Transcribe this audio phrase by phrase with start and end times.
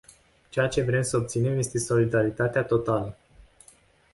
[0.49, 3.17] Ceea ce vrem să obținem este solidaritatea totală.